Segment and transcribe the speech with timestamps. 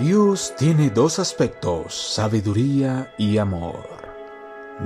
[0.00, 3.86] Dios tiene dos aspectos, sabiduría y amor.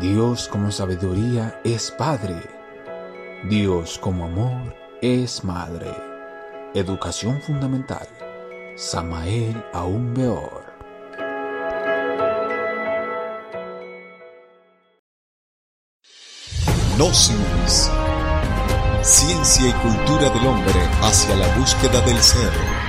[0.00, 2.42] Dios como sabiduría es Padre.
[3.48, 5.94] Dios como amor es Madre.
[6.74, 8.08] Educación fundamental.
[8.74, 10.64] Samael aún peor.
[16.98, 17.88] Gnosis.
[19.02, 22.83] Ciencia y cultura del hombre hacia la búsqueda del ser.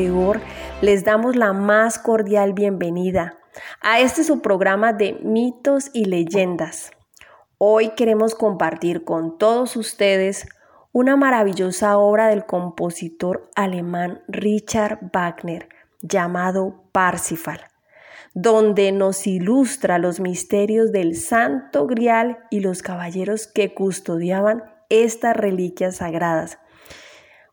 [0.82, 3.38] les damos la más cordial bienvenida
[3.80, 6.90] a este su programa de mitos y leyendas.
[7.60, 10.48] Hoy queremos compartir con todos ustedes
[10.92, 15.70] una maravillosa obra del compositor alemán Richard Wagner
[16.02, 17.72] llamado Parsifal
[18.34, 25.98] donde nos ilustra los misterios del Santo Grial y los caballeros que custodiaban estas reliquias
[25.98, 26.58] sagradas.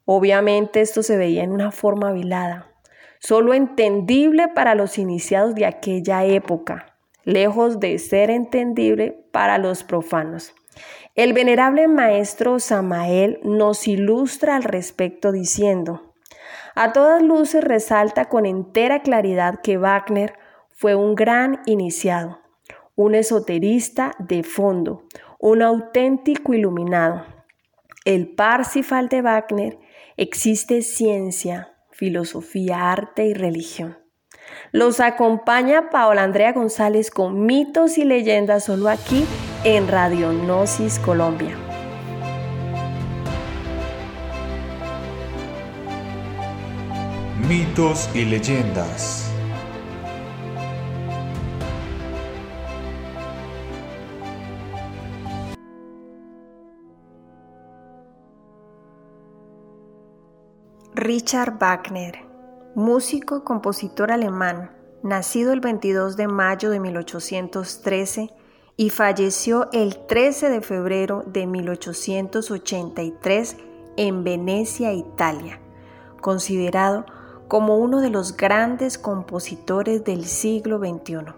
[0.05, 2.73] Obviamente esto se veía en una forma vilada,
[3.19, 10.55] solo entendible para los iniciados de aquella época, lejos de ser entendible para los profanos.
[11.17, 16.08] El venerable maestro Samael nos ilustra al respecto diciendo,
[16.81, 20.35] a todas luces resalta con entera claridad que Wagner
[20.77, 22.39] fue un gran iniciado,
[22.95, 25.03] un esoterista de fondo,
[25.41, 27.25] un auténtico iluminado.
[28.05, 29.79] El Parsifal de Wagner
[30.17, 33.99] existe ciencia, filosofía, arte y religión.
[34.71, 39.27] Los acompaña Paola Andrea González con mitos y leyendas solo aquí
[39.65, 41.57] en Radio Gnosis Colombia.
[47.49, 49.33] Mitos y leyendas.
[60.95, 62.19] Richard Wagner,
[62.75, 64.71] músico, compositor alemán,
[65.03, 68.31] nacido el 22 de mayo de 1813
[68.77, 73.57] y falleció el 13 de febrero de 1883
[73.97, 75.63] en Venecia, Italia,
[76.21, 77.07] considerado
[77.49, 81.35] como uno de los grandes compositores del siglo XXI.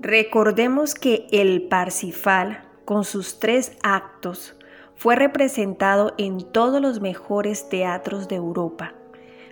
[0.00, 4.56] Recordemos que el Parsifal, con sus tres actos,
[4.94, 8.94] fue representado en todos los mejores teatros de Europa,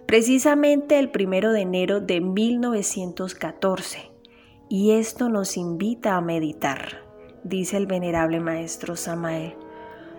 [0.07, 4.11] precisamente el primero de enero de 1914.
[4.71, 7.08] Y esto nos invita a meditar,
[7.49, 9.55] dice el venerable maestro Samael.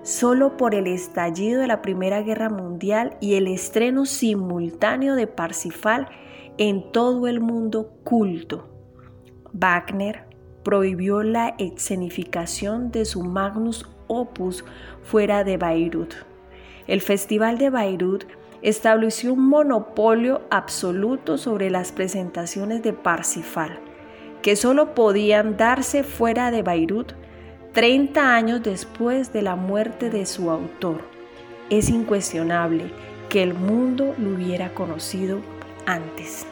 [0.03, 6.07] Solo por el estallido de la Primera Guerra Mundial y el estreno simultáneo de Parsifal
[6.57, 8.69] en todo el mundo culto
[9.53, 10.25] Wagner
[10.63, 14.65] prohibió la escenificación de su magnus opus
[15.03, 16.13] fuera de Bayreuth.
[16.87, 18.25] El Festival de Bayreuth
[18.61, 23.79] estableció un monopolio absoluto sobre las presentaciones de Parsifal,
[24.41, 27.13] que solo podían darse fuera de Bayreuth
[27.73, 31.01] 30 años después de la muerte de su autor.
[31.69, 32.91] Es incuestionable
[33.29, 35.39] que el mundo lo hubiera conocido
[35.85, 36.47] antes.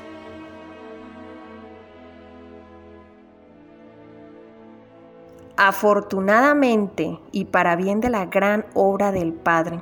[5.55, 9.81] Afortunadamente y para bien de la gran obra del Padre,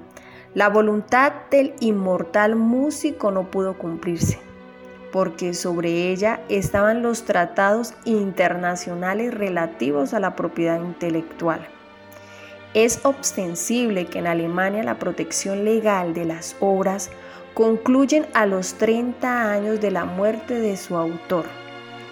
[0.53, 4.39] la voluntad del inmortal músico no pudo cumplirse,
[5.15, 11.65] porque sobre ella estaban los tratados internacionales relativos a la propiedad intelectual.
[12.73, 17.11] Es ostensible que en Alemania la protección legal de las obras
[17.53, 21.45] concluyen a los 30 años de la muerte de su autor.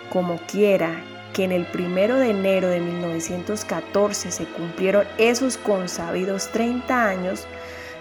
[0.10, 0.96] Como quiera
[1.34, 7.48] que en el primero de enero de 1914 se cumplieron esos consabidos 30 años,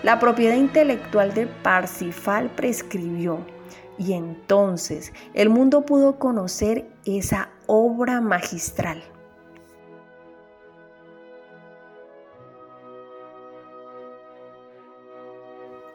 [0.04, 3.44] la propiedad intelectual de Parsifal prescribió
[4.04, 9.02] y entonces el mundo pudo conocer esa obra magistral.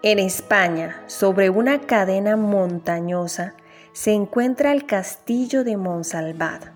[0.04, 3.56] En España, sobre una cadena montañosa,
[3.92, 6.68] se encuentra el castillo de Monsalvat,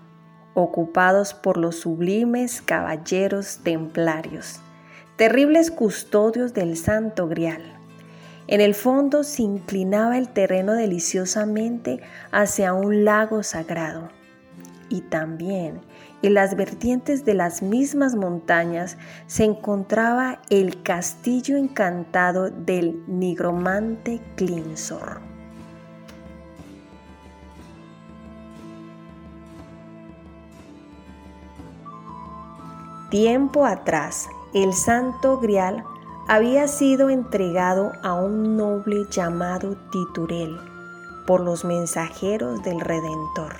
[0.54, 4.60] ocupados por los sublimes caballeros templarios,
[5.16, 7.81] terribles custodios del Santo Grial.
[8.52, 12.02] En el fondo se inclinaba el terreno deliciosamente
[12.32, 14.10] hacia un lago sagrado.
[14.90, 15.80] Y también
[16.20, 25.22] en las vertientes de las mismas montañas se encontraba el castillo encantado del nigromante Clinsor.
[33.08, 35.84] Tiempo atrás, el Santo Grial
[36.28, 40.58] había sido entregado a un noble llamado Titurel
[41.26, 43.54] por los mensajeros del Redentor.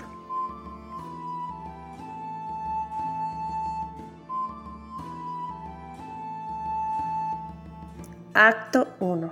[8.34, 9.30] Acto 1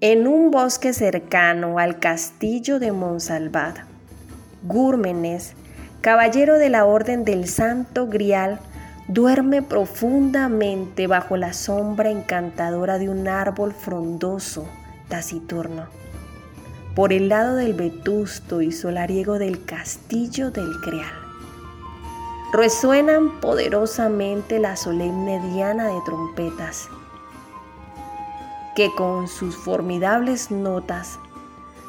[0.00, 3.78] En un bosque cercano al castillo de Monsalvat,
[4.62, 5.54] Gúrmenes,
[6.00, 8.60] caballero de la Orden del Santo Grial,
[9.08, 14.66] duerme profundamente bajo la sombra encantadora de un árbol frondoso,
[15.08, 15.86] taciturno.
[16.94, 21.22] Por el lado del vetusto y solariego del castillo del Creal.
[22.52, 26.88] Resuenan poderosamente la solemne diana de trompetas,
[28.76, 31.18] que con sus formidables notas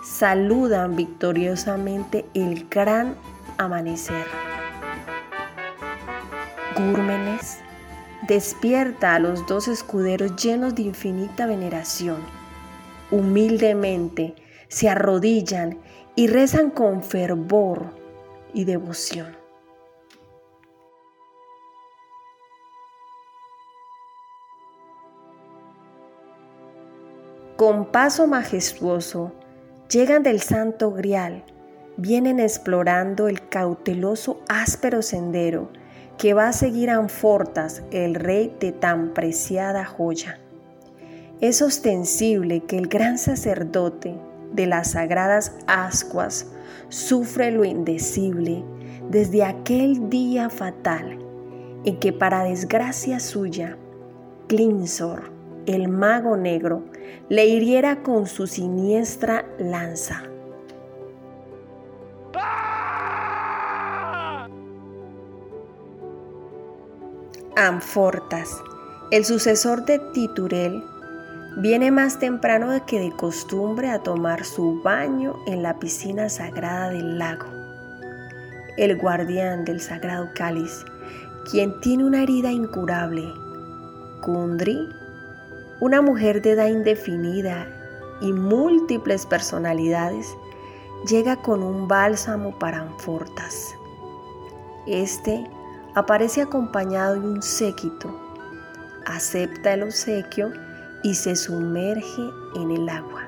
[0.05, 3.15] saludan victoriosamente el gran
[3.57, 4.52] amanecer.
[6.75, 7.59] Gúrmenes
[8.27, 12.17] despierta a los dos escuderos llenos de infinita veneración.
[13.11, 14.33] Humildemente
[14.69, 15.77] se arrodillan
[16.15, 17.93] y rezan con fervor
[18.55, 19.37] y devoción.
[27.55, 29.31] Con paso majestuoso
[29.89, 31.43] llegan del santo grial,
[31.97, 35.69] vienen explorando el cauteloso áspero sendero
[36.17, 40.39] que va a seguir a Anfortas, el rey de tan preciada joya.
[41.41, 44.15] Es ostensible que el gran sacerdote
[44.53, 46.47] de las sagradas ascuas
[46.89, 48.63] sufre lo indecible
[49.09, 51.19] desde aquel día fatal
[51.85, 53.77] en que para desgracia suya,
[54.47, 55.31] Clinsor,
[55.65, 56.83] el mago negro,
[57.29, 60.23] le hiriera con su siniestra lanza.
[67.55, 68.63] Amfortas,
[69.11, 70.83] el sucesor de Titurel,
[71.57, 77.19] viene más temprano que de costumbre a tomar su baño en la piscina sagrada del
[77.19, 77.45] lago.
[78.75, 80.83] El guardián del sagrado cáliz,
[81.51, 83.31] quien tiene una herida incurable,
[84.23, 84.89] Kundri,
[85.79, 87.67] una mujer de edad indefinida
[88.19, 90.27] y múltiples personalidades,
[91.07, 93.75] llega con un bálsamo para Amfortas.
[94.87, 95.47] Este
[95.95, 98.09] aparece acompañado de un séquito,
[99.05, 100.51] acepta el obsequio
[101.03, 103.27] y se sumerge en el agua.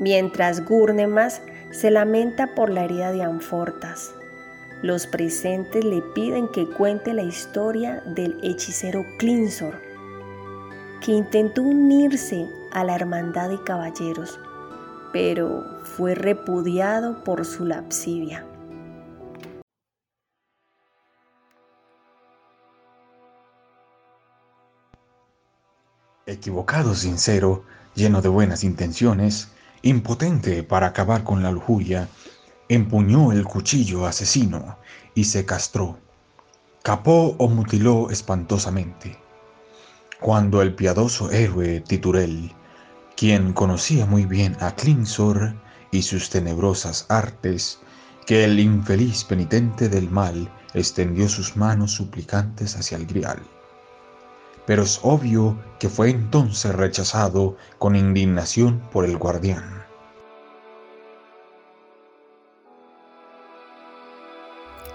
[0.00, 4.12] Mientras Gurnemas se lamenta por la herida de Anfortas,
[4.82, 9.74] los presentes le piden que cuente la historia del hechicero Clinsor,
[11.00, 14.40] que intentó unirse a la hermandad de caballeros,
[15.12, 15.64] pero
[15.96, 18.46] fue repudiado por su lapsivia.
[26.24, 29.48] Equivocado, sincero, lleno de buenas intenciones,
[29.82, 32.08] impotente para acabar con la lujuria,
[32.70, 34.78] empuñó el cuchillo asesino
[35.14, 35.98] y se castró,
[36.82, 39.18] capó o mutiló espantosamente.
[40.20, 42.54] Cuando el piadoso héroe Titurel,
[43.14, 45.61] quien conocía muy bien a Klingsor,
[45.92, 47.78] y sus tenebrosas artes,
[48.26, 53.40] que el infeliz penitente del mal extendió sus manos suplicantes hacia el grial.
[54.64, 59.84] pero es obvio que fue entonces rechazado con indignación por el guardián.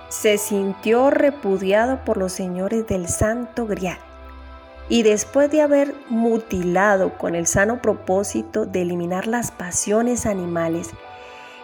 [0.08, 4.07] Se sintió repudiado por los señores del Santo Grial
[4.90, 10.92] y después de haber mutilado con el sano propósito de eliminar las pasiones animales,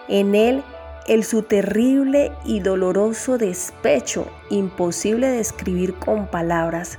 [0.07, 0.63] en él
[1.07, 6.97] el su terrible y doloroso despecho, imposible de describir con palabras,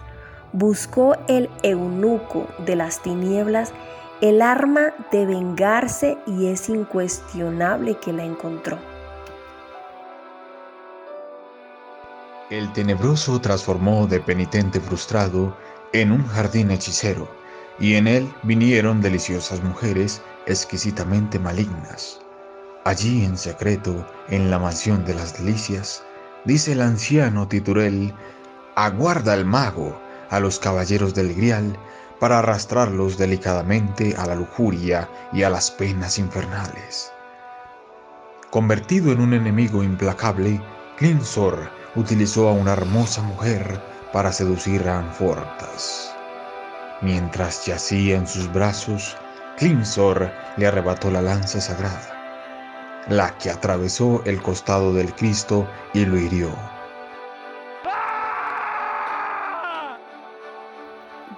[0.52, 3.72] buscó el eunuco de las tinieblas
[4.20, 8.78] el arma de vengarse y es incuestionable que la encontró.
[12.50, 15.56] El tenebroso transformó de penitente frustrado
[15.94, 17.28] en un jardín hechicero,
[17.78, 22.20] y en él vinieron deliciosas mujeres exquisitamente malignas.
[22.84, 26.02] Allí en secreto, en la mansión de las delicias,
[26.44, 28.12] dice el anciano Titurel,
[28.74, 29.96] aguarda el mago
[30.30, 31.78] a los caballeros del grial
[32.18, 37.12] para arrastrarlos delicadamente a la lujuria y a las penas infernales.
[38.50, 40.60] Convertido en un enemigo implacable,
[40.96, 46.14] Clinsor utilizó a una hermosa mujer para seducir a Anfortas.
[47.02, 49.16] Mientras yacía en sus brazos,
[49.56, 56.16] Clinsor le arrebató la lanza sagrada, la que atravesó el costado del Cristo y lo
[56.16, 56.49] hirió.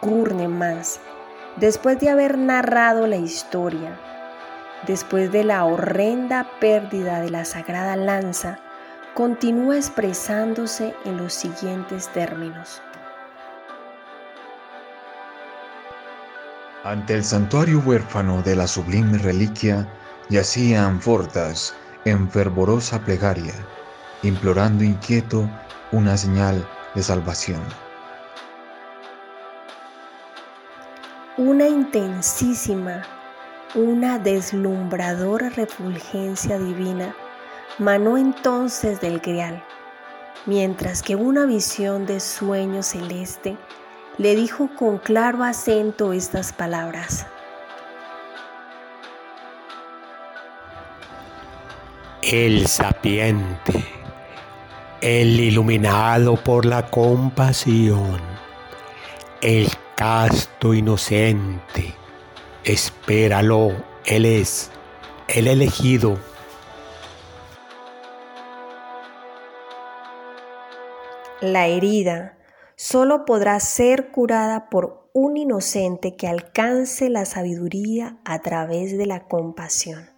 [0.03, 1.01] Gurnemans,
[1.57, 3.99] después de haber narrado la historia,
[4.87, 8.59] después de la horrenda pérdida de la sagrada lanza,
[9.17, 12.83] continúa expresándose en los siguientes términos.
[16.85, 19.89] Ante el santuario huérfano de la sublime reliquia
[20.29, 23.55] yacía Anfortas en fervorosa plegaria,
[24.23, 25.49] implorando inquieto
[25.93, 27.63] una señal de salvación.
[31.39, 33.03] Una intensísima,
[33.75, 37.15] una deslumbradora refulgencia divina
[37.79, 39.63] manó entonces del grial,
[40.47, 43.57] mientras que una visión de sueño celeste
[44.19, 47.27] le dijo con claro acento estas palabras.
[52.23, 53.85] El sapiente,
[55.01, 58.21] el iluminado por la compasión,
[59.43, 61.95] el casto inocente,
[62.65, 63.73] espéralo,
[64.07, 64.73] Él es
[65.29, 66.19] el elegido
[71.43, 72.39] La herida
[72.77, 79.29] solo podrá ser curada por un inocente que alcance la sabiduría a través de la
[79.29, 80.09] compasión.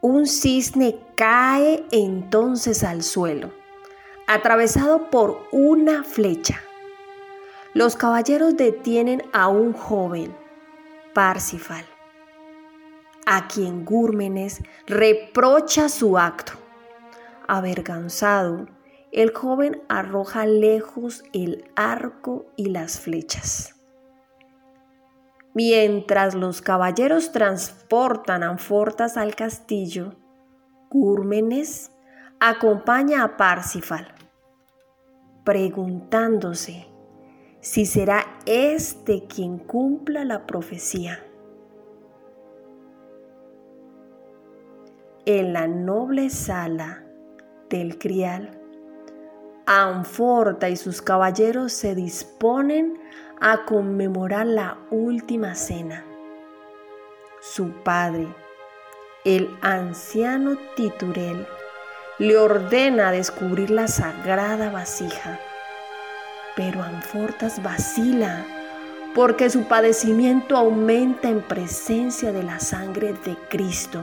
[0.00, 3.52] Un cisne cae entonces al suelo,
[4.26, 6.60] atravesado por una flecha.
[7.72, 10.36] Los caballeros detienen a un joven,
[11.14, 11.84] Parsifal,
[13.26, 16.65] a quien Gúrmenes reprocha su acto
[17.48, 18.66] Avergonzado,
[19.12, 23.74] el joven arroja lejos el arco y las flechas.
[25.54, 30.14] Mientras los caballeros transportan anfortas al castillo,
[30.90, 31.92] Cúrmenes
[32.40, 34.14] acompaña a Parsifal,
[35.44, 36.86] preguntándose
[37.60, 41.24] si será este quien cumpla la profecía.
[45.24, 47.05] En la noble sala
[47.68, 48.50] del Crial.
[49.66, 52.98] Anforta y sus caballeros se disponen
[53.40, 56.04] a conmemorar la última cena.
[57.40, 58.28] Su padre,
[59.24, 61.46] el anciano Titurel,
[62.18, 65.38] le ordena descubrir la sagrada vasija.
[66.54, 68.46] Pero Anfortas vacila
[69.16, 74.02] porque su padecimiento aumenta en presencia de la sangre de Cristo.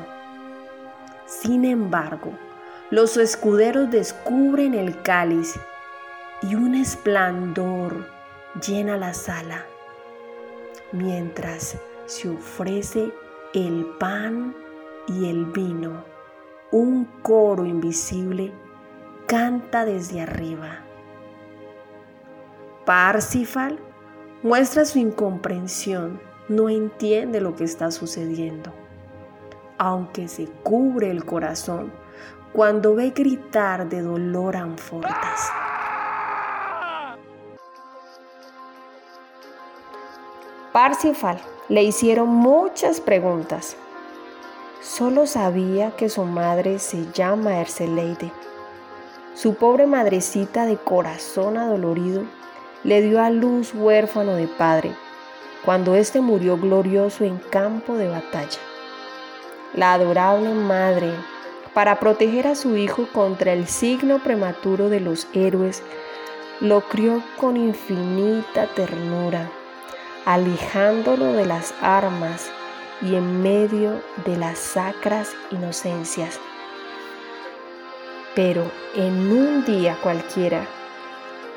[1.27, 2.33] Sin embargo,
[2.93, 5.59] los escuderos descubren el cáliz
[6.43, 8.05] y un esplendor
[8.63, 9.65] llena la sala,
[10.91, 13.11] mientras se ofrece
[13.55, 14.55] el pan
[15.07, 16.05] y el vino.
[16.69, 18.51] Un coro invisible
[19.25, 20.83] canta desde arriba.
[22.85, 23.79] Parsifal
[24.43, 28.71] muestra su incomprensión, no entiende lo que está sucediendo,
[29.79, 32.02] aunque se cubre el corazón
[32.53, 35.51] cuando ve gritar de dolor a Anfortas.
[40.71, 43.75] Parsifal le hicieron muchas preguntas.
[44.81, 48.31] Solo sabía que su madre se llama Erceleide,
[49.35, 52.23] su pobre madrecita de corazón adolorido
[52.83, 54.91] le dio a luz huérfano de padre,
[55.65, 58.59] cuando éste murió glorioso en campo de batalla.
[59.73, 61.13] La adorable madre,
[61.73, 65.83] para proteger a su hijo contra el signo prematuro de los héroes,
[66.59, 69.49] lo crió con infinita ternura,
[70.25, 72.51] alejándolo de las armas
[73.01, 76.39] y en medio de las sacras inocencias.
[78.35, 80.65] Pero en un día cualquiera,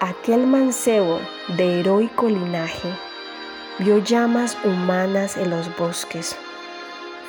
[0.00, 1.20] aquel mancebo
[1.56, 2.88] de heroico linaje
[3.78, 6.36] vio llamas humanas en los bosques.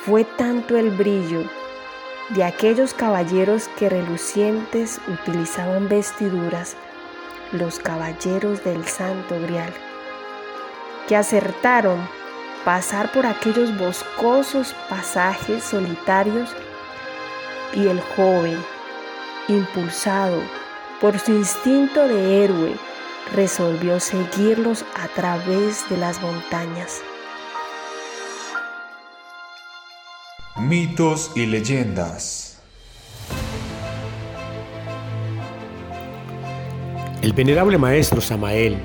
[0.04, 1.44] Fue tanto el brillo
[2.30, 6.76] de aquellos caballeros que relucientes utilizaban vestiduras,
[7.52, 9.72] los caballeros del Santo Grial,
[11.06, 12.06] que acertaron
[12.64, 16.54] pasar por aquellos boscosos pasajes solitarios
[17.72, 18.62] y el joven,
[19.48, 20.42] impulsado
[21.00, 22.76] por su instinto de héroe,
[23.34, 27.00] resolvió seguirlos a través de las montañas.
[30.60, 32.60] Mitos y leyendas.
[37.22, 38.76] El venerable maestro Samael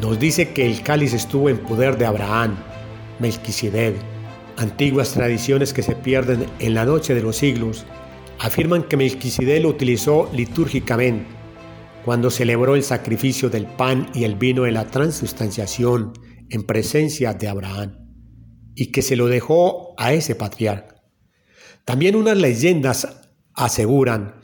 [0.00, 2.54] nos dice que el cáliz estuvo en poder de Abraham,
[3.18, 3.96] Melquisedec.
[4.56, 7.86] Antiguas tradiciones que se pierden en la noche de los siglos
[8.38, 11.26] afirman que Melquisedec lo utilizó litúrgicamente
[12.04, 16.12] cuando celebró el sacrificio del pan y el vino en la transustanciación
[16.50, 17.96] en presencia de Abraham
[18.76, 20.99] y que se lo dejó a ese patriarca.
[21.90, 23.08] También unas leyendas
[23.52, 24.36] aseguran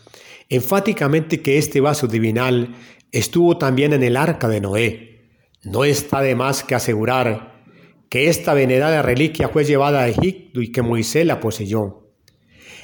[0.49, 2.75] enfáticamente que este vaso divinal
[3.13, 5.29] estuvo también en el arca de Noé.
[5.63, 7.63] No está de más que asegurar
[8.09, 12.11] que esta venerada reliquia fue llevada a Egipto y que Moisés la poseyó.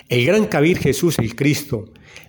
[0.09, 1.87] El gran Cabir Jesús el Cristo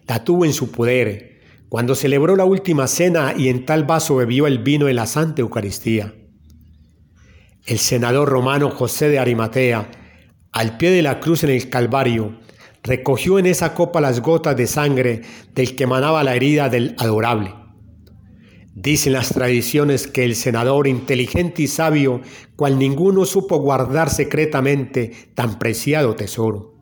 [0.08, 4.48] la tuvo en su poder cuando celebró la última cena y en tal vaso bebió
[4.48, 6.16] el vino en la Santa Eucaristía.
[7.68, 9.88] El senador romano José de Arimatea,
[10.54, 12.40] al pie de la cruz en el Calvario,
[12.84, 15.22] recogió en esa copa las gotas de sangre
[15.56, 17.56] del que manaba la herida del adorable.
[18.76, 22.22] Dicen las tradiciones que el senador inteligente y sabio,
[22.56, 26.74] cual ninguno supo guardar secretamente tan preciado tesoro.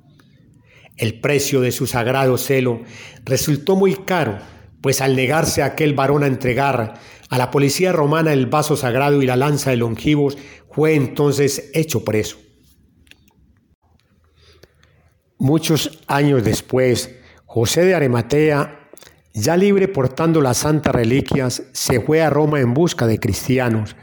[0.98, 2.82] El precio de su sagrado celo
[3.24, 4.38] resultó muy caro,
[4.82, 6.96] pues al negarse aquel varón a entregar
[7.30, 10.38] a la policía romana el vaso sagrado y la lanza de longivos,
[10.70, 12.38] fue entonces hecho preso.
[15.44, 17.16] Muchos años después,
[17.48, 18.92] José de Arimatea,
[19.34, 23.96] ya libre portando las santas reliquias, se fue a Roma en busca de cristianos,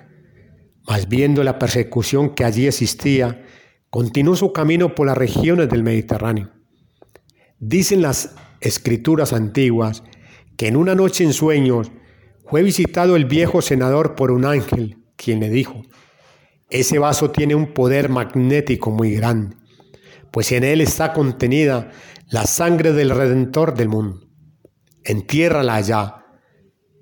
[0.88, 3.46] mas viendo la persecución que allí existía,
[3.88, 6.51] continuó su camino por las regiones del Mediterráneo.
[7.61, 10.03] Dicen las escrituras antiguas
[10.57, 11.92] que en una noche en sueños
[12.46, 15.83] fue visitado el viejo senador por un ángel, quien le dijo,
[16.68, 19.55] ese vaso tiene un poder magnético muy grande,
[20.30, 21.90] pues en él está contenida
[22.28, 24.20] la sangre del Redentor del mundo.
[25.04, 26.26] Entiérrala allá.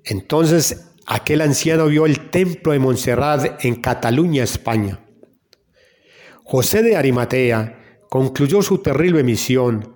[0.03, 4.99] Entonces aquel anciano vio el templo de Montserrat en Cataluña, España.
[6.43, 9.95] José de Arimatea concluyó su terrible misión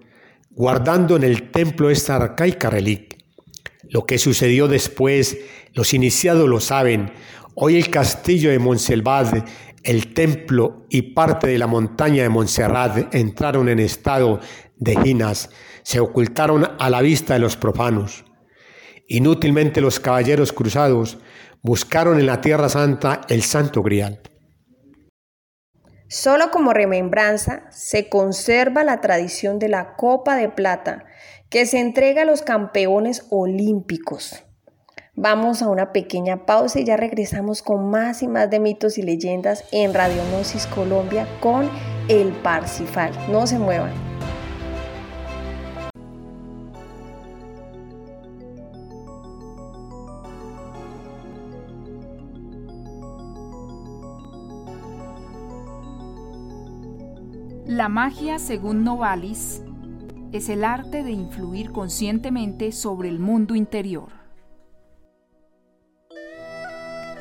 [0.50, 3.18] guardando en el templo esta arcaica reliquia.
[3.90, 5.38] Lo que sucedió después,
[5.74, 7.12] los iniciados lo saben.
[7.56, 9.48] Hoy el castillo de Montselvat,
[9.84, 14.40] el templo y parte de la montaña de Montserrat entraron en estado
[14.78, 15.50] de ginas,
[15.84, 18.26] se ocultaron a la vista de los profanos.
[19.08, 21.18] Inútilmente los caballeros cruzados
[21.62, 24.22] buscaron en la Tierra Santa el Santo Grial.
[26.08, 31.06] Solo como remembranza se conserva la tradición de la copa de plata
[31.50, 34.44] que se entrega a los campeones olímpicos.
[35.24, 39.04] Vamos a una pequeña pausa y ya regresamos con más y más de mitos y
[39.04, 41.70] leyendas en Radionosis Colombia con
[42.08, 43.14] el Parcifal.
[43.32, 43.92] No se muevan.
[57.68, 59.62] La magia, según Novalis,
[60.32, 64.21] es el arte de influir conscientemente sobre el mundo interior.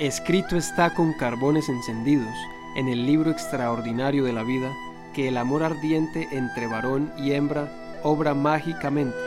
[0.00, 2.34] Escrito está con carbones encendidos
[2.74, 4.74] en el libro extraordinario de la vida
[5.12, 9.18] que el amor ardiente entre varón y hembra obra mágicamente.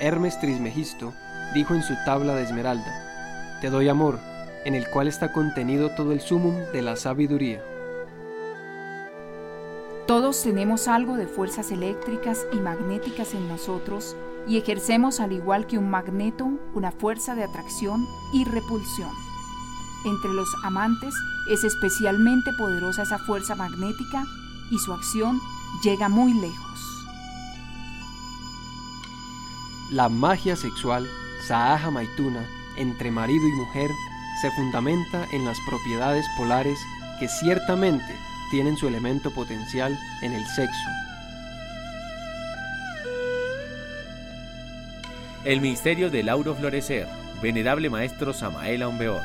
[0.00, 1.12] Hermes Trismegisto
[1.52, 4.20] dijo en su tabla de esmeralda, Te doy amor,
[4.64, 7.60] en el cual está contenido todo el sumum de la sabiduría.
[10.06, 15.76] Todos tenemos algo de fuerzas eléctricas y magnéticas en nosotros y ejercemos al igual que
[15.76, 19.23] un magneto una fuerza de atracción y repulsión.
[20.04, 21.14] Entre los amantes
[21.48, 24.24] es especialmente poderosa esa fuerza magnética
[24.70, 25.40] y su acción
[25.82, 26.80] llega muy lejos.
[29.90, 31.06] La magia sexual,
[31.46, 32.44] Saaja Maituna,
[32.76, 33.90] entre marido y mujer,
[34.40, 36.78] se fundamenta en las propiedades polares
[37.20, 38.18] que ciertamente
[38.50, 40.88] tienen su elemento potencial en el sexo.
[45.44, 47.06] El Ministerio del Lauro Florecer,
[47.42, 49.20] Venerable Maestro Samael Aumbeor.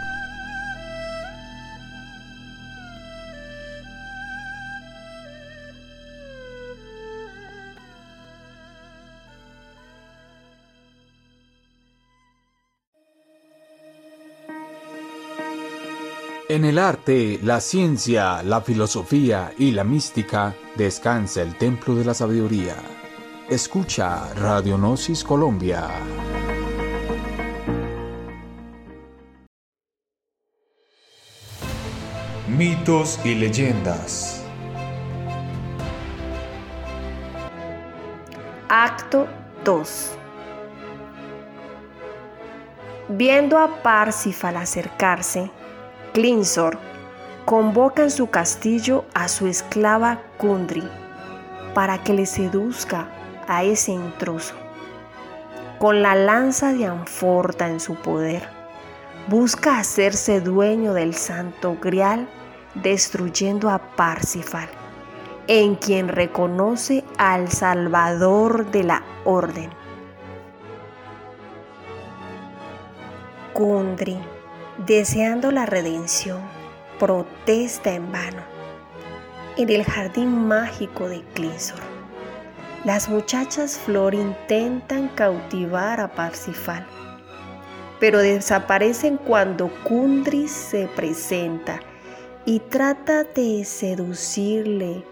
[16.51, 22.15] En el arte, la ciencia, la filosofía y la mística descansa el templo de la
[22.15, 22.73] sabiduría.
[23.47, 25.87] Escucha Radionosis Colombia.
[32.47, 34.43] Mitos y leyendas.
[38.69, 39.27] Acto
[39.63, 40.17] 2
[43.09, 45.51] Viendo a Parsifal acercarse,
[46.13, 46.79] Clinsor
[47.45, 50.89] convoca en su castillo a su esclava Kundry
[51.75, 53.07] para que le seduzca
[53.47, 54.55] a ese intruso.
[55.77, 58.49] Con la lanza de Anforta en su poder,
[59.27, 62.27] busca hacerse dueño del santo grial
[62.73, 64.67] destruyendo a Parsifal,
[65.47, 69.69] en quien reconoce al Salvador de la Orden.
[73.53, 74.17] Kundry
[74.85, 76.39] deseando la redención,
[76.99, 78.43] protesta en vano.
[79.57, 81.79] En el jardín mágico de Clinsor,
[82.85, 86.87] las muchachas Flor intentan cautivar a Parsifal,
[87.99, 91.81] pero desaparecen cuando Kundry se presenta
[92.45, 95.03] y trata de seducirle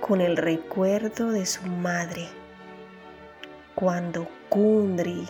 [0.00, 2.28] con el recuerdo de su madre.
[3.74, 5.26] Cuando Kundry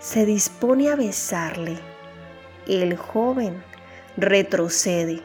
[0.00, 1.78] se dispone a besarle,
[2.66, 3.62] el joven
[4.16, 5.22] retrocede,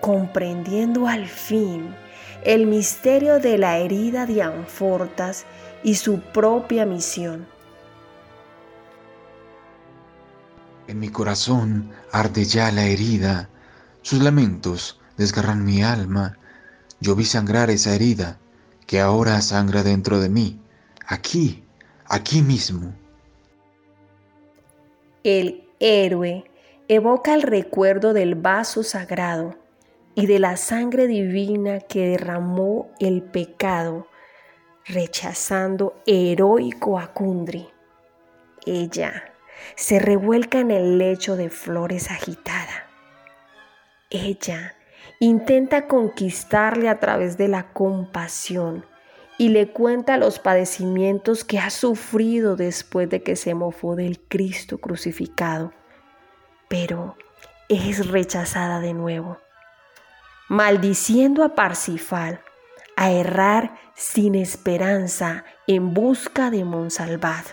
[0.00, 1.94] comprendiendo al fin
[2.44, 5.44] el misterio de la herida de Anfortas
[5.82, 7.46] y su propia misión.
[10.86, 13.50] En mi corazón arde ya la herida,
[14.02, 16.38] sus lamentos desgarran mi alma.
[17.00, 18.38] Yo vi sangrar esa herida
[18.86, 20.58] que ahora sangra dentro de mí,
[21.06, 21.62] aquí,
[22.06, 22.94] aquí mismo.
[25.24, 26.44] El héroe
[26.88, 29.56] evoca el recuerdo del vaso sagrado
[30.14, 34.08] y de la sangre divina que derramó el pecado,
[34.86, 37.68] rechazando heroico a Kundry.
[38.66, 39.32] Ella
[39.76, 42.86] se revuelca en el lecho de flores agitada.
[44.10, 44.74] Ella
[45.20, 48.84] intenta conquistarle a través de la compasión
[49.38, 54.78] y le cuenta los padecimientos que ha sufrido después de que se mofó del Cristo
[54.78, 55.72] crucificado,
[56.66, 57.16] pero
[57.68, 59.38] es rechazada de nuevo,
[60.48, 62.40] maldiciendo a Parsifal
[62.96, 67.46] a errar sin esperanza en busca de Monsalvat.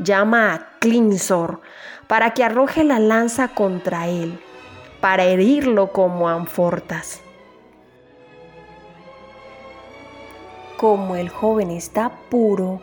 [0.00, 1.60] Llama a Clinsor
[2.08, 4.40] para que arroje la lanza contra él,
[5.00, 7.22] para herirlo como Anfortas.
[10.78, 12.80] Como el joven está puro,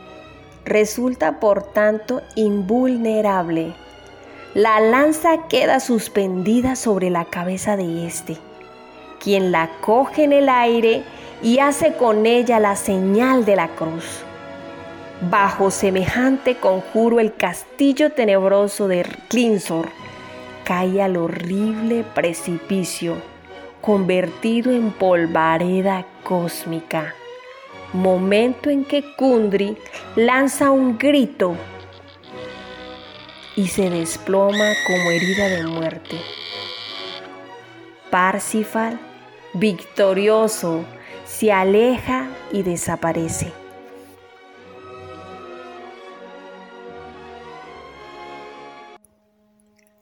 [0.66, 3.74] resulta por tanto invulnerable.
[4.54, 8.38] La lanza queda suspendida sobre la cabeza de éste,
[9.20, 11.04] quien la coge en el aire
[11.42, 14.24] y hace con ella la señal de la cruz.
[15.32, 19.88] Bajo semejante conjuro el castillo tenebroso de Clinsor
[20.66, 23.16] cae al horrible precipicio,
[23.82, 27.16] convertido en polvareda cósmica
[27.96, 29.78] momento en que Kundry
[30.16, 31.56] lanza un grito
[33.56, 36.18] y se desploma como herida de muerte.
[38.10, 39.00] Parsifal,
[39.54, 40.86] victorioso,
[41.26, 43.52] se aleja y desaparece.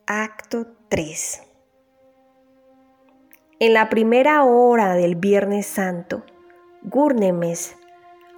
[0.06, 1.41] Acto 3
[3.60, 6.25] En la primera hora del Viernes Santo,
[6.84, 7.77] Gurnemes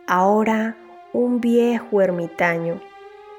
[0.07, 0.77] ahora
[1.13, 2.81] un viejo ermitaño,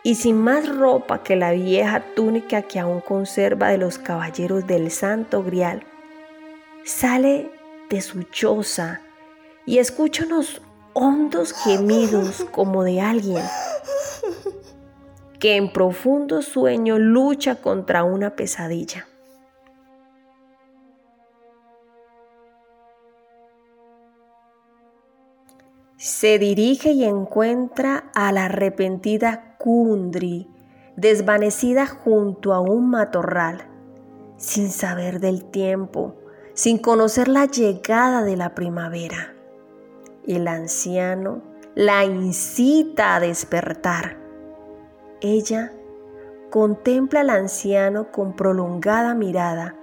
[0.03, 4.91] y sin más ropa que la vieja túnica que aún conserva de los caballeros del
[4.91, 5.83] Santo Grial,
[6.85, 7.51] sale
[7.91, 9.01] de su choza
[9.65, 13.43] y escucho unos hondos gemidos como de alguien
[15.39, 19.07] que en profundo sueño lucha contra una pesadilla.
[26.07, 30.49] Se dirige y encuentra a la arrepentida Kundri,
[30.95, 33.65] desvanecida junto a un matorral,
[34.37, 36.15] sin saber del tiempo,
[36.55, 39.35] sin conocer la llegada de la primavera.
[40.29, 41.43] El anciano
[41.75, 44.17] la incita a despertar.
[45.21, 45.73] Ella
[46.51, 49.75] contempla al anciano con prolongada mirada,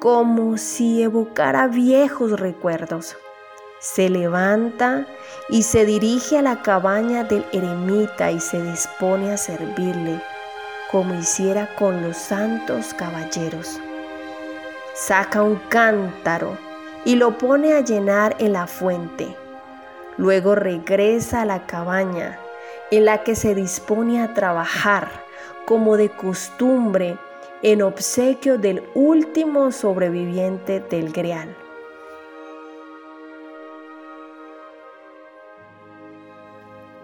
[0.00, 3.16] como si evocara viejos recuerdos.
[3.78, 5.06] Se levanta
[5.50, 10.20] y se dirige a la cabaña del eremita y se dispone a servirle,
[10.90, 13.78] como hiciera con los santos caballeros.
[14.94, 16.56] Saca un cántaro
[17.04, 19.36] y lo pone a llenar en la fuente.
[20.16, 22.38] Luego regresa a la cabaña
[22.90, 25.08] en la que se dispone a trabajar
[25.66, 27.18] como de costumbre
[27.62, 31.65] en obsequio del último sobreviviente del Grial.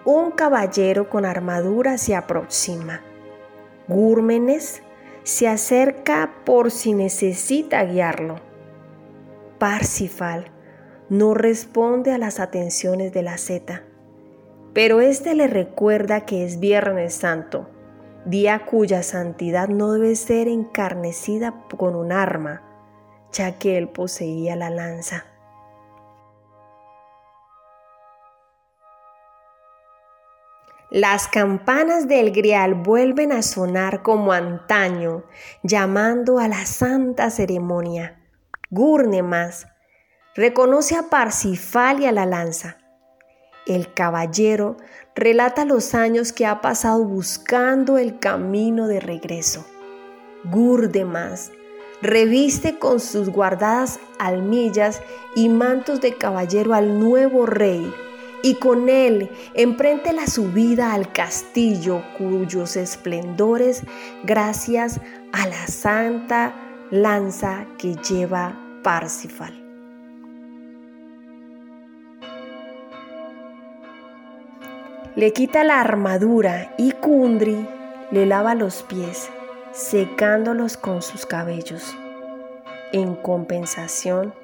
[0.04, 3.02] Un caballero con armadura se aproxima.
[3.86, 4.82] Gúrmenes
[5.22, 8.36] se acerca por si necesita guiarlo.
[9.58, 10.50] Parsifal
[11.08, 13.84] no responde a las atenciones de la zeta,
[14.72, 17.68] pero éste le recuerda que es Viernes Santo,
[18.24, 22.62] día cuya santidad no debe ser encarnecida con un arma,
[23.32, 25.26] ya que él poseía la lanza.
[30.94, 35.24] Las campanas del grial vuelven a sonar como antaño,
[35.62, 38.20] llamando a la santa ceremonia.
[38.68, 39.68] Gurnemas
[40.34, 42.76] Reconoce a Parsifal y a la lanza.
[43.64, 44.76] El caballero
[45.14, 49.64] relata los años que ha pasado buscando el camino de regreso.
[50.44, 51.52] Gurdemas
[52.02, 55.00] reviste con sus guardadas almillas
[55.36, 57.90] y mantos de caballero al nuevo rey
[58.42, 63.82] y con él emprende la subida al castillo cuyos esplendores
[64.24, 65.00] gracias
[65.32, 66.54] a la santa
[66.90, 69.58] lanza que lleva Parsifal.
[75.14, 77.68] Le quita la armadura y Kundri
[78.10, 79.30] le lava los pies,
[79.70, 81.94] secándolos con sus cabellos.
[82.92, 84.34] En compensación,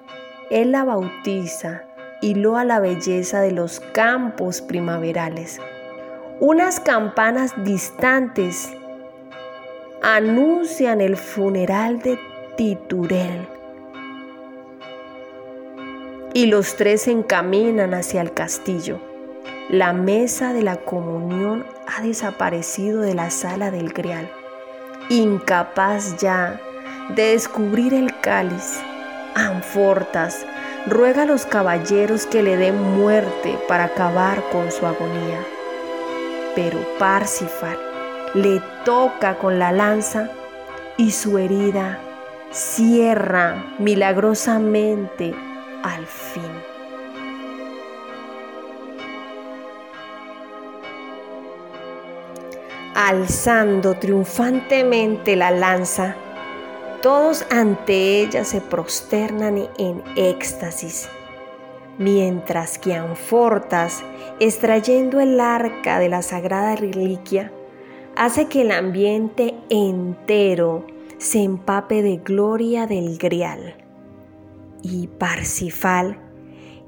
[0.50, 1.87] él la bautiza
[2.20, 5.60] y loa la belleza de los campos primaverales.
[6.40, 8.70] Unas campanas distantes
[10.02, 12.18] anuncian el funeral de
[12.56, 13.48] Titurel.
[16.34, 19.00] Y los tres se encaminan hacia el castillo.
[19.68, 24.30] La mesa de la comunión ha desaparecido de la sala del grial,
[25.08, 26.60] incapaz ya
[27.14, 28.80] de descubrir el cáliz.
[29.34, 30.46] Anfortas
[30.86, 35.40] ruega a los caballeros que le den muerte para acabar con su agonía.
[36.54, 37.78] Pero Parsifal
[38.34, 40.30] le toca con la lanza
[40.96, 42.00] y su herida
[42.50, 45.34] cierra milagrosamente
[45.82, 46.68] al fin.
[52.98, 56.16] alzando triunfantemente la lanza,
[57.02, 61.08] todos ante ella se prosternan en éxtasis,
[61.98, 64.02] mientras que Anfortas,
[64.40, 67.52] extrayendo el arca de la sagrada reliquia,
[68.16, 70.86] hace que el ambiente entero
[71.18, 73.76] se empape de gloria del grial.
[74.82, 76.18] Y Parsifal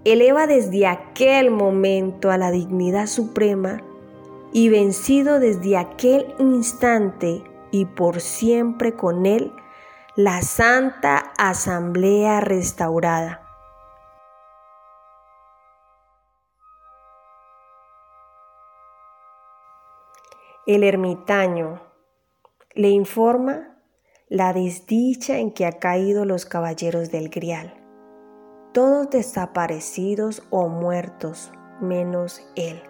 [0.04, 3.82] eleva desde aquel momento a la dignidad suprema
[4.52, 9.52] y vencido desde aquel instante y por siempre con él
[10.16, 13.46] la Santa Asamblea restaurada.
[20.66, 21.80] El ermitaño
[22.74, 23.78] le informa
[24.28, 27.74] la desdicha en que ha caído los caballeros del Grial,
[28.72, 32.82] todos desaparecidos o muertos, menos él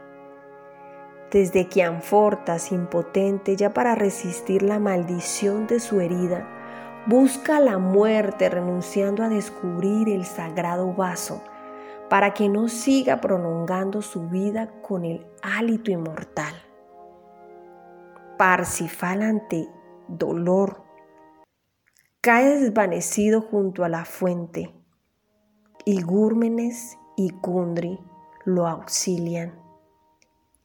[1.31, 6.60] desde que Anfortas, impotente ya para resistir la maldición de su herida,
[7.07, 11.43] busca la muerte renunciando a descubrir el sagrado vaso
[12.09, 16.55] para que no siga prolongando su vida con el hálito inmortal.
[18.37, 19.69] Parsifal ante
[20.09, 20.83] dolor
[22.21, 24.75] cae desvanecido junto a la fuente
[25.85, 27.99] y Gúrmenes y Kundri
[28.45, 29.59] lo auxilian.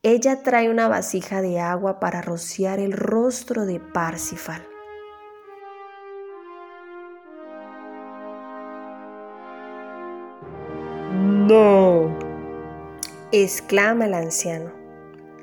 [0.03, 4.74] Ella trae una vasija de agua para rociar el rostro de Parsifal.
[11.47, 12.17] No,
[13.31, 14.71] exclama el anciano.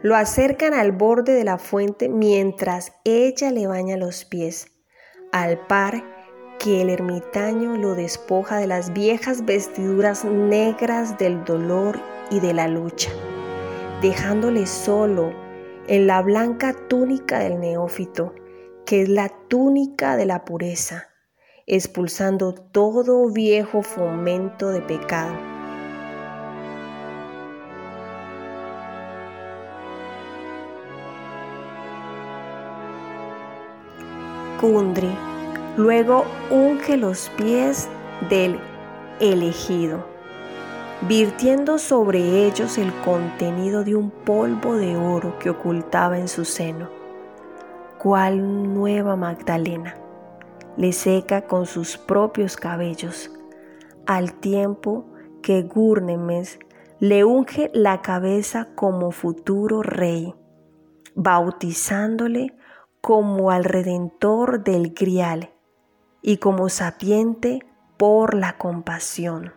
[0.03, 4.67] Lo acercan al borde de la fuente mientras ella le baña los pies,
[5.31, 6.03] al par
[6.59, 12.69] que el ermitaño lo despoja de las viejas vestiduras negras del dolor y de la
[12.69, 13.11] lucha
[14.03, 15.33] dejándole solo
[15.87, 18.35] en la blanca túnica del neófito,
[18.85, 21.09] que es la túnica de la pureza,
[21.67, 25.52] expulsando todo viejo fomento de pecado.
[35.77, 37.89] Luego unge los pies
[38.31, 38.59] del
[39.21, 40.13] elegido
[41.09, 46.89] virtiendo sobre ellos el contenido de un polvo de oro que ocultaba en su seno.
[47.99, 49.97] Cual nueva Magdalena,
[50.77, 53.31] le seca con sus propios cabellos,
[54.07, 55.07] al tiempo
[55.43, 56.59] que Gurnemes
[57.01, 60.35] le unge la cabeza como futuro rey,
[61.17, 62.55] bautizándole
[63.03, 65.51] como al redentor del grial
[66.23, 67.59] y como sapiente
[67.99, 69.53] por la compasión.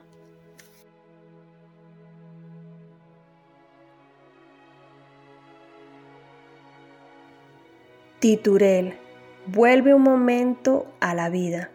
[8.19, 8.97] Titurel
[9.45, 11.69] vuelve un momento a la vida.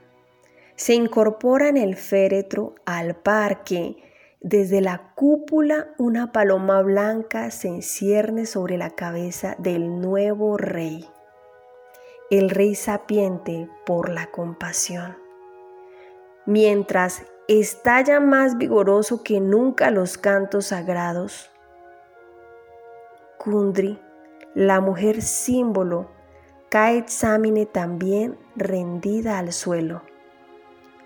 [0.74, 3.96] Se incorpora en el féretro al parque.
[4.40, 11.06] Desde la cúpula una paloma blanca se encierne sobre la cabeza del nuevo rey,
[12.30, 15.16] el rey sapiente por la compasión.
[16.46, 21.50] Mientras estalla más vigoroso que nunca los cantos sagrados,
[23.38, 23.98] Kundri,
[24.54, 26.10] la mujer símbolo
[26.68, 30.02] cae examine también rendida al suelo,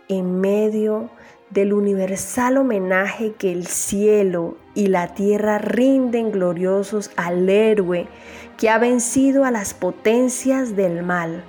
[0.08, 1.08] en medio
[1.48, 8.08] del universal homenaje que el cielo y la tierra rinden gloriosos al héroe
[8.56, 11.44] que ha vencido a las potencias del mal,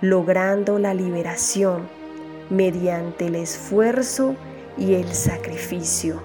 [0.00, 1.88] logrando la liberación
[2.50, 4.34] mediante el esfuerzo
[4.76, 6.22] y el sacrificio.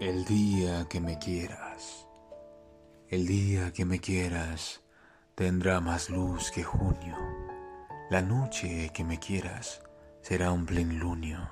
[0.00, 2.08] El día que me quieras,
[3.08, 4.82] el día que me quieras,
[5.36, 7.16] tendrá más luz que junio.
[8.10, 9.80] La noche que me quieras
[10.22, 11.50] será un plenilunio.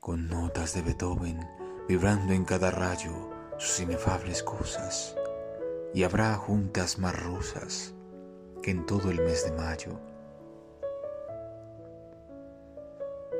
[0.00, 1.46] Con notas de Beethoven
[1.86, 5.14] vibrando en cada rayo sus inefables cosas.
[5.92, 7.94] Y habrá juntas más rosas
[8.62, 10.00] que en todo el mes de mayo.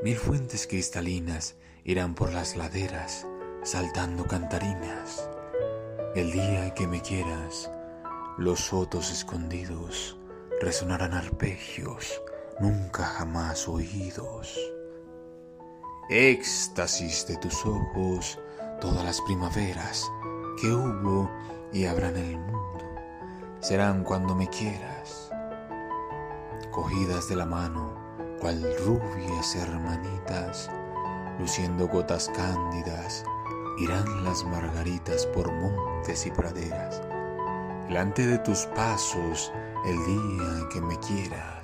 [0.03, 3.27] Mil fuentes cristalinas irán por las laderas
[3.62, 5.29] saltando cantarinas.
[6.14, 7.71] El día que me quieras,
[8.37, 10.19] los sotos escondidos
[10.61, 12.21] resonarán arpegios
[12.61, 14.59] nunca jamás oídos.
[16.11, 18.38] Éxtasis de tus ojos,
[18.81, 20.11] todas las primaveras
[20.61, 21.31] que hubo
[21.73, 22.85] y habrá en el mundo,
[23.61, 25.31] serán cuando me quieras.
[26.70, 27.94] Cogidas de la mano,
[28.40, 30.70] cual rubias hermanitas,
[31.38, 33.25] luciendo gotas cándidas
[33.79, 37.01] irán las margaritas por montes y praderas,
[37.88, 39.51] delante de tus pasos
[39.87, 41.60] el día que me quieras.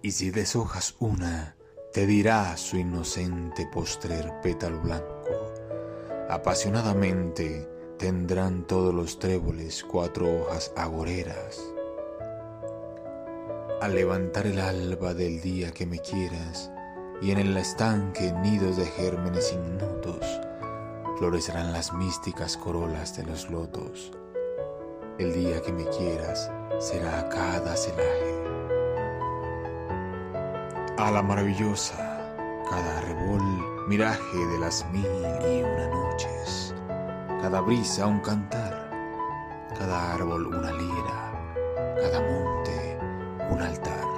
[0.00, 1.56] Y si deshojas una,
[1.92, 5.54] te dirá su inocente postrer pétalo blanco.
[6.28, 11.60] Apasionadamente tendrán todos los tréboles cuatro hojas agoreras.
[13.80, 16.70] Al levantar el alba del día que me quieras,
[17.20, 20.24] y en el estanque nidos de gérmenes ignotos
[21.18, 24.12] florecerán las místicas corolas de los lotos.
[25.18, 26.48] El día que me quieras
[26.78, 28.27] será cada celaje.
[30.98, 31.96] A la maravillosa,
[32.68, 36.74] cada rebol miraje de las mil y una noches,
[37.40, 38.90] cada brisa un cantar,
[39.78, 41.32] cada árbol una lira,
[42.02, 42.98] cada monte
[43.48, 44.08] un altar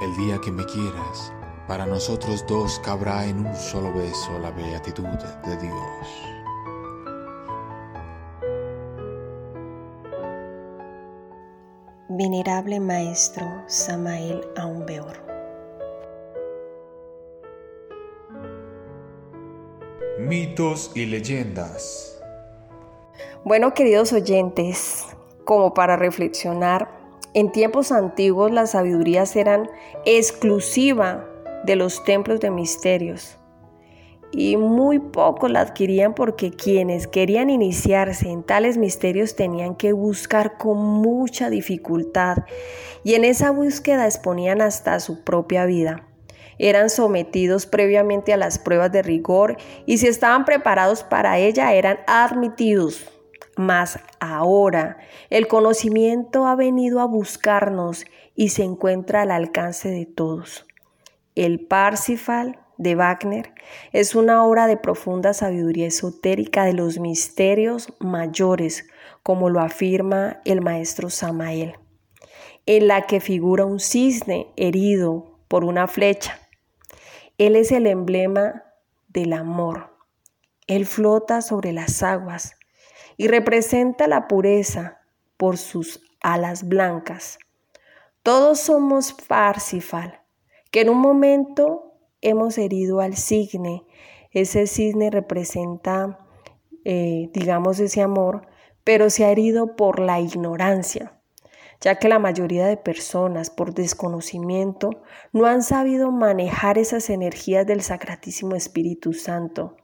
[0.00, 1.32] el día que me quieras,
[1.66, 5.04] para nosotros dos cabrá en un solo beso la beatitud
[5.44, 6.35] de Dios.
[12.18, 15.18] Venerable Maestro Samael Aumbeor.
[20.18, 22.18] Mitos y leyendas.
[23.44, 25.04] Bueno, queridos oyentes,
[25.44, 26.88] como para reflexionar,
[27.34, 29.68] en tiempos antiguos las sabidurías eran
[30.06, 31.28] exclusiva
[31.64, 33.35] de los templos de misterios
[34.32, 40.58] y muy pocos la adquirían porque quienes querían iniciarse en tales misterios tenían que buscar
[40.58, 42.38] con mucha dificultad
[43.04, 46.06] y en esa búsqueda exponían hasta su propia vida.
[46.58, 51.98] Eran sometidos previamente a las pruebas de rigor y si estaban preparados para ella eran
[52.06, 53.10] admitidos.
[53.56, 54.98] Mas ahora
[55.30, 58.04] el conocimiento ha venido a buscarnos
[58.34, 60.66] y se encuentra al alcance de todos.
[61.34, 63.52] El Parsifal de Wagner
[63.92, 68.86] es una obra de profunda sabiduría esotérica de los misterios mayores,
[69.22, 71.76] como lo afirma el maestro Samael,
[72.66, 76.38] en la que figura un cisne herido por una flecha.
[77.38, 78.64] Él es el emblema
[79.08, 79.96] del amor.
[80.66, 82.56] Él flota sobre las aguas
[83.16, 85.00] y representa la pureza
[85.36, 87.38] por sus alas blancas.
[88.22, 90.20] Todos somos Parsifal,
[90.70, 91.85] que en un momento
[92.28, 93.84] hemos herido al cisne.
[94.32, 96.18] Ese cisne representa,
[96.84, 98.46] eh, digamos, ese amor,
[98.82, 101.20] pero se ha herido por la ignorancia,
[101.80, 105.02] ya que la mayoría de personas, por desconocimiento,
[105.32, 109.76] no han sabido manejar esas energías del Sacratísimo Espíritu Santo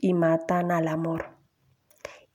[0.00, 1.36] y matan al amor.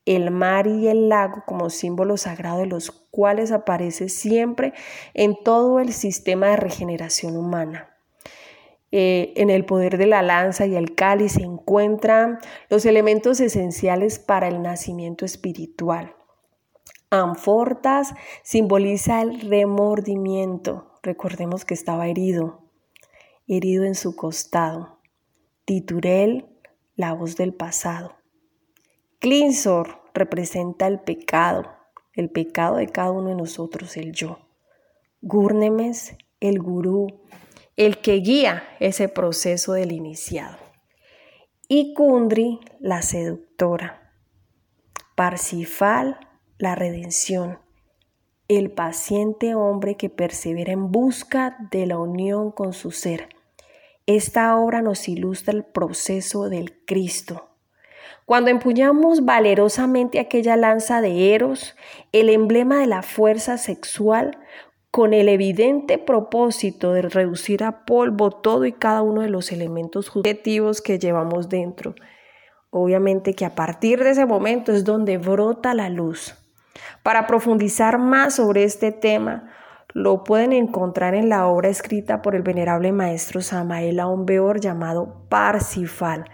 [0.05, 4.73] El mar y el lago como símbolo sagrado de los cuales aparece siempre
[5.13, 7.92] en todo el sistema de regeneración humana.
[8.95, 12.37] Eh, en el poder de la lanza y el cáliz se encuentran
[12.69, 16.15] los elementos esenciales para el nacimiento espiritual.
[17.09, 18.13] Anfortas
[18.43, 20.91] simboliza el remordimiento.
[21.01, 22.69] Recordemos que estaba herido,
[23.47, 24.99] herido en su costado.
[25.65, 26.45] Titurel,
[26.95, 28.13] la voz del pasado.
[29.17, 31.63] Clinsor representa el pecado,
[32.13, 34.37] el pecado de cada uno de nosotros, el yo.
[35.23, 37.07] Gurnemes, el gurú,
[37.75, 40.57] el que guía ese proceso del iniciado.
[41.67, 44.13] Y Kundri, la seductora.
[45.15, 46.19] Parsifal,
[46.57, 47.59] la redención.
[48.47, 53.29] El paciente hombre que persevera en busca de la unión con su ser.
[54.05, 57.49] Esta obra nos ilustra el proceso del Cristo.
[58.25, 61.75] Cuando empuñamos valerosamente aquella lanza de Eros,
[62.11, 64.37] el emblema de la fuerza sexual,
[64.93, 70.05] con el evidente propósito de reducir a polvo todo y cada uno de los elementos
[70.05, 71.95] subjetivos que llevamos dentro.
[72.69, 76.35] Obviamente que a partir de ese momento es donde brota la luz.
[77.01, 79.51] Para profundizar más sobre este tema,
[79.93, 86.25] lo pueden encontrar en la obra escrita por el venerable maestro Samael Aumbeor llamado Parsifal,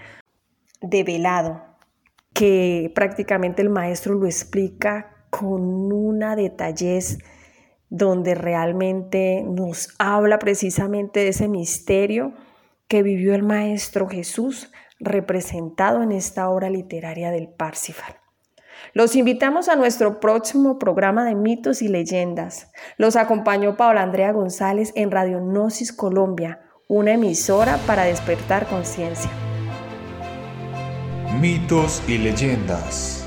[0.81, 1.61] develado,
[2.33, 7.19] que prácticamente el maestro lo explica con una detallez
[7.89, 12.33] donde realmente nos habla precisamente de ese misterio
[12.87, 18.15] que vivió el Maestro Jesús representado en esta obra literaria del Parsifal.
[18.93, 22.71] Los invitamos a nuestro próximo programa de mitos y leyendas.
[22.97, 29.29] Los acompañó Paola Andrea González en Radio Gnosis Colombia, una emisora para despertar conciencia.
[31.39, 33.18] Mitos y leyendas.